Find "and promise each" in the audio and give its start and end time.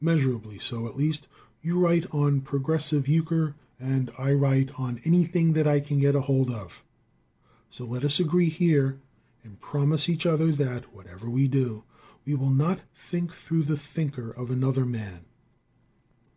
9.44-10.26